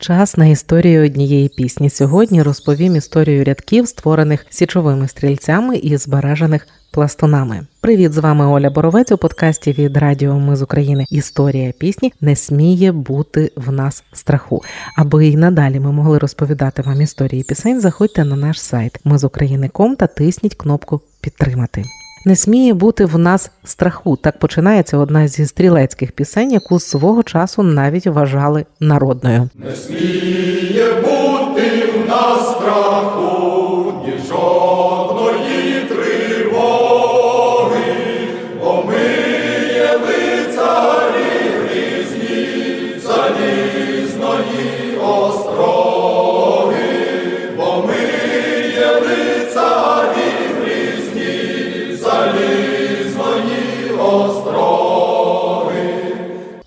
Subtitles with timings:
[0.00, 1.90] Час на історію однієї пісні.
[1.90, 7.66] Сьогодні розповім історію рядків, створених січовими стрільцями і збережених пластунами.
[7.80, 11.06] Привіт, з вами Оля Боровець у подкасті від Радіо Ми з України.
[11.10, 14.62] Історія пісні не сміє бути в нас страху.
[14.96, 17.80] Аби і надалі ми могли розповідати вам історії пісень.
[17.80, 21.84] Заходьте на наш сайт ми з України.ком та тисніть кнопку Підтримати.
[22.24, 24.16] Не сміє бути в нас страху.
[24.16, 29.48] Так починається одна зі стрілецьких пісень, яку свого часу навіть вважали народною.
[29.54, 33.29] Не сміє бути в нас страху,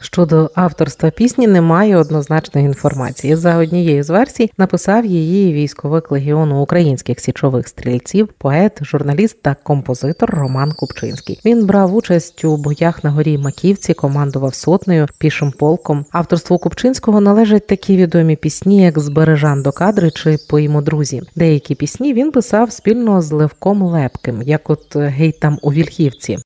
[0.03, 3.35] Щодо авторства пісні немає однозначної інформації.
[3.35, 10.29] За однією з версій написав її військовик легіону українських січових стрільців, поет, журналіст та композитор
[10.29, 11.40] Роман Купчинський.
[11.45, 16.05] Він брав участь у боях на горі Маківці, командував сотнею, пішим полком.
[16.12, 21.21] Авторству Купчинського належать такі відомі пісні, як Збережан до кадри чи Поїмо друзі.
[21.35, 26.38] Деякі пісні він писав спільно з Левком Лепким, як от гей там у Вільхівці.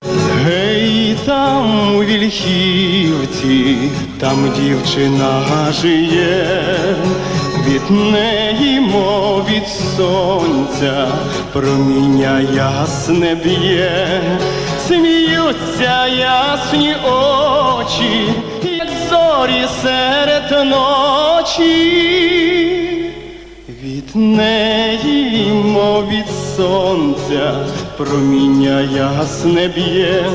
[0.45, 0.66] Гей,
[1.25, 3.77] там у Вільхівці,
[4.19, 5.43] там дівчина
[5.81, 6.95] жиє,
[7.67, 11.07] від неї, мов від сонця,
[11.53, 14.21] проміння ясне б'є,
[14.87, 18.33] сміються ясні очі,
[18.63, 22.17] як зорі серед ночі.
[23.83, 27.55] Від неї, мов від сонця,
[27.97, 30.25] проміння ясне б'є.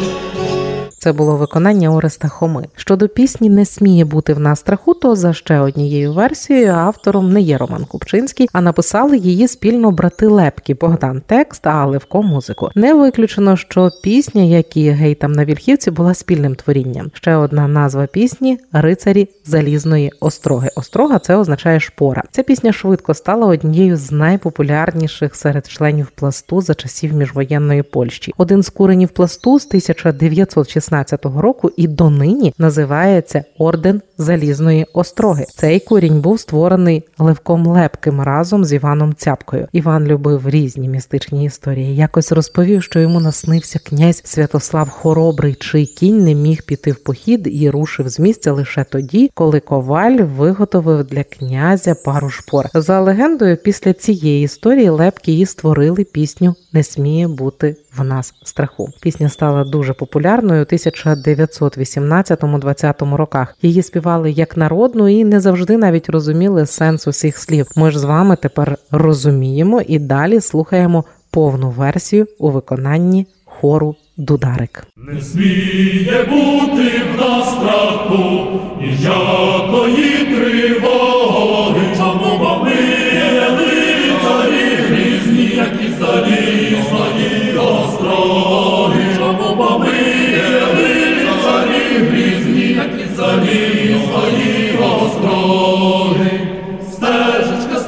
[1.03, 2.65] Це було виконання Ореста Хоми.
[2.77, 7.41] Щодо пісні не сміє бути в нас страху, то за ще однією версією автором не
[7.41, 12.71] є Роман Купчинський, а написали її спільно брати Лепкі Богдан текст, а Левко музику.
[12.75, 17.11] Не виключено, що пісня, як і гей на вільхівці, була спільним творінням.
[17.15, 20.71] Ще одна назва пісні Рицарі залізної остроги.
[20.77, 22.23] Острога це означає шпора.
[22.31, 28.33] Ця пісня швидко стала однією з найпопулярніших серед членів пласту за часів міжвоєнної Польщі.
[28.37, 30.92] Один з куренів пласту з 1916
[31.23, 35.45] року і донині називається Орден Залізної Остроги.
[35.57, 39.69] Цей курінь був створений Левком Лепким разом з Іваном Цяпкою.
[39.73, 41.97] Іван любив різні містичні історії.
[41.97, 47.49] Якось розповів, що йому наснився князь Святослав Хоробрий, чий кінь не міг піти в похід
[47.53, 52.69] і рушив з місця лише тоді, коли коваль виготовив для князя пару шпор.
[52.75, 58.89] За легендою, після цієї історії Лепки і створили пісню Не сміє бути в нас страху.
[59.03, 63.57] Пісня стала дуже популярною у 1918-20 роках.
[63.63, 67.67] Її співали як народну і не завжди навіть розуміли сенс усіх слів.
[67.77, 74.87] Ми ж з вами тепер розуміємо і далі слухаємо повну версію у виконанні хору Дударик.
[74.97, 78.32] Не сміє бути в нас страху,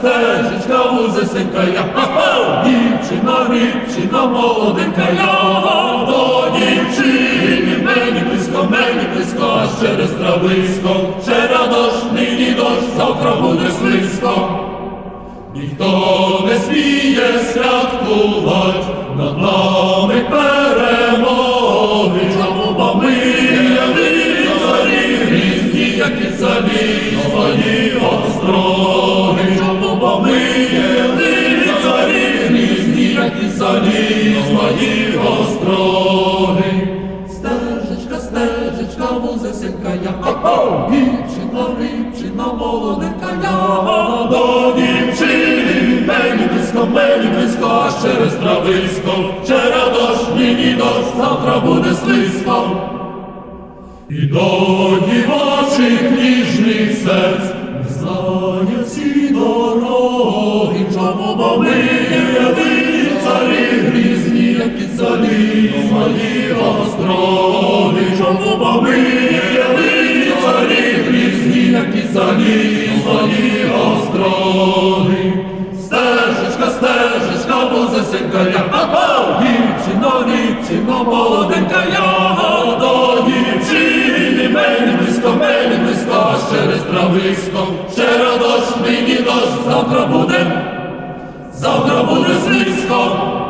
[0.04, 1.84] Стежечка, вузесенька я,
[2.64, 10.88] дівчина, дівчина, молоденька я, до дівчини, мені близько, мені близько, аж через трависько,
[11.20, 14.48] вчора дощ, нині дощ, завтра буде слизько.
[15.54, 18.86] Ніхто не сміє святкувати
[19.16, 20.22] над нами
[39.04, 40.14] стежечка, вузесенька я,
[40.90, 49.10] дівчина, дівчина, молоденька я, до дівчини, мені близько, мені близько, аж через трависько,
[49.42, 52.70] вчора дощ, нині дощ, завтра буде слизько.
[54.10, 61.34] І до дівочих ніжних серць не знають ці дороги, чому?
[61.36, 67.33] Бо ми є лицарі грізні, як і залізної остроги,
[68.74, 68.90] бо ми
[71.08, 75.32] грізні, як і залізної остроги.
[75.80, 82.36] Стежечка, стежечка, вузесенька я, ха-ха, дівчино, дівчино, молоденька я,
[82.80, 84.48] до дівчини
[84.98, 87.68] близько, мені близько, а через трависько.
[87.92, 90.62] Вчора дощ, нині дощ, завтра буде,
[91.52, 93.43] завтра буде слизько.